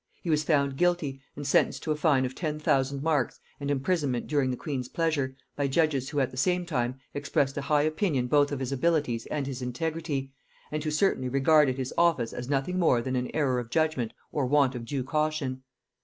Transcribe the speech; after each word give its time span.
He 0.23 0.31
was 0.31 0.43
found 0.43 0.77
guilty, 0.77 1.21
and 1.35 1.45
sentenced 1.45 1.83
to 1.83 1.91
a 1.91 1.95
fine 1.95 2.25
of 2.25 2.33
ten 2.33 2.57
thousand 2.57 3.03
marks 3.03 3.39
and 3.59 3.69
imprisonment 3.69 4.25
during 4.25 4.49
the 4.49 4.57
queen's 4.57 4.89
pleasure, 4.89 5.35
by 5.55 5.67
judges 5.67 6.09
who 6.09 6.19
at 6.19 6.31
the 6.31 6.37
same 6.37 6.65
time 6.65 6.97
expressed 7.13 7.55
a 7.55 7.61
high 7.61 7.83
opinion 7.83 8.25
both 8.25 8.51
of 8.51 8.59
his 8.59 8.71
abilities 8.71 9.27
and 9.27 9.45
his 9.45 9.61
integrity, 9.61 10.31
and 10.71 10.83
who 10.83 10.89
certainly 10.89 11.29
regarded 11.29 11.77
his 11.77 11.93
offence 11.99 12.33
as 12.33 12.49
nothing 12.49 12.79
more 12.79 12.99
than 12.99 13.15
an 13.15 13.29
error 13.35 13.59
of 13.59 13.69
judgement 13.69 14.11
or 14.31 14.47
want 14.47 14.73
of 14.73 14.85
due 14.85 15.03
caution. 15.03 15.61